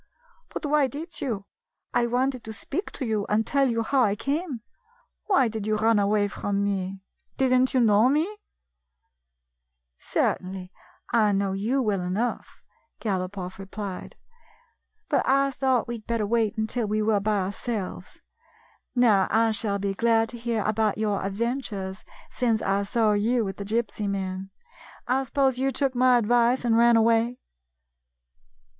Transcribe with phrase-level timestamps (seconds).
[0.49, 1.45] "But why did you?
[1.93, 4.61] I wanted to speak to you and to tell you how I came.
[5.27, 7.01] Why did you run away from me?
[7.37, 8.37] Did n't you know me?""
[9.99, 10.71] Certainly,
[11.13, 12.63] I knew you well enough,"
[12.99, 14.15] Gal opoff replied;"
[15.07, 18.21] but I thought we 'd better wait until we were by ourselves.
[18.95, 23.13] Now, I shall be glad to hear about your adventures since I saw 75 GYPSY,
[23.13, 24.49] THE TALKING DOG you with the Gypsy men.
[25.07, 27.37] I suppose you took my advice and ran away